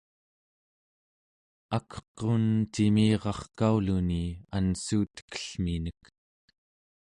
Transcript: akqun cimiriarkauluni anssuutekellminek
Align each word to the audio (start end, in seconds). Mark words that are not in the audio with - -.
akqun 1.77 2.45
cimiriarkauluni 2.73 4.23
anssuutekellminek 4.55 6.01